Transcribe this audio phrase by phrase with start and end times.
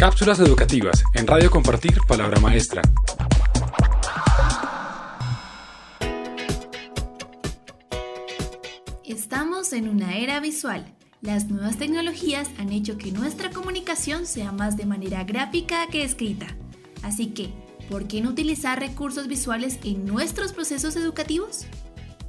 [0.00, 2.80] Cápsulas educativas en Radio Compartir Palabra Maestra.
[9.04, 10.86] Estamos en una era visual.
[11.20, 16.46] Las nuevas tecnologías han hecho que nuestra comunicación sea más de manera gráfica que escrita.
[17.02, 17.52] Así que,
[17.90, 21.66] ¿por qué no utilizar recursos visuales en nuestros procesos educativos?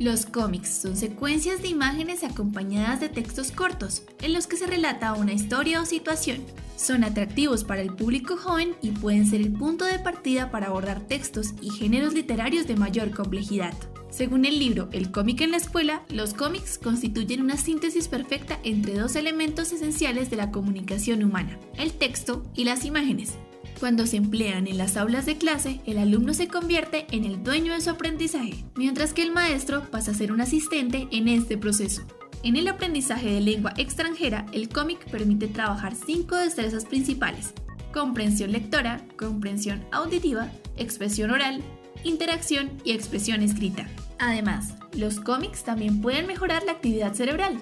[0.02, 5.14] Los cómics son secuencias de imágenes acompañadas de textos cortos, en los que se relata
[5.14, 6.44] una historia o situación.
[6.76, 11.02] Son atractivos para el público joven y pueden ser el punto de partida para abordar
[11.02, 13.76] textos y géneros literarios de mayor complejidad.
[14.10, 18.96] Según el libro El cómic en la escuela, los cómics constituyen una síntesis perfecta entre
[18.96, 23.34] dos elementos esenciales de la comunicación humana, el texto y las imágenes,
[23.82, 27.74] cuando se emplean en las aulas de clase, el alumno se convierte en el dueño
[27.74, 32.04] de su aprendizaje, mientras que el maestro pasa a ser un asistente en este proceso.
[32.44, 37.56] En el aprendizaje de lengua extranjera, el cómic permite trabajar cinco destrezas principales.
[37.92, 41.64] Comprensión lectora, comprensión auditiva, expresión oral,
[42.04, 43.88] interacción y expresión escrita.
[44.20, 47.58] Además, los cómics también pueden mejorar la actividad cerebral,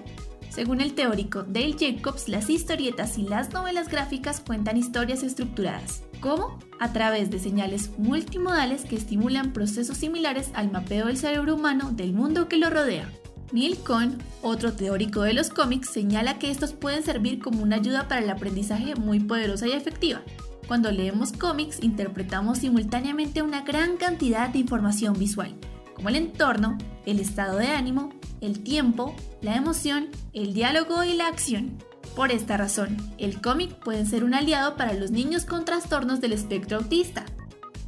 [0.50, 6.02] según el teórico Dale Jacobs, las historietas y las novelas gráficas cuentan historias estructuradas.
[6.20, 6.58] ¿Cómo?
[6.78, 12.12] A través de señales multimodales que estimulan procesos similares al mapeo del cerebro humano del
[12.12, 13.10] mundo que lo rodea.
[13.52, 18.06] Neil Cohn, otro teórico de los cómics, señala que estos pueden servir como una ayuda
[18.06, 20.22] para el aprendizaje muy poderosa y efectiva.
[20.68, 25.56] Cuando leemos cómics, interpretamos simultáneamente una gran cantidad de información visual,
[25.96, 31.26] como el entorno, el estado de ánimo, el tiempo, la emoción, el diálogo y la
[31.26, 31.76] acción.
[32.14, 36.32] Por esta razón, el cómic puede ser un aliado para los niños con trastornos del
[36.32, 37.24] espectro autista.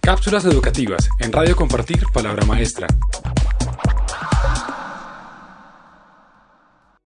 [0.00, 2.88] Cápsulas educativas en Radio Compartir Palabra Maestra.